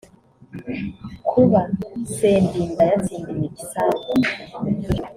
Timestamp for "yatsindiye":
2.91-3.45